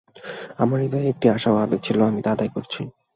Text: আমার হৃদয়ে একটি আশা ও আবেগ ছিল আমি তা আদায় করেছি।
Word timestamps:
আমার 0.59 0.77
হৃদয়ে 0.83 1.09
একটি 1.09 1.27
আশা 1.29 1.49
ও 1.51 1.57
আবেগ 1.57 1.79
ছিল 1.83 1.97
আমি 2.01 2.19
তা 2.21 2.29
আদায় 2.31 2.51
করেছি। 2.55 2.81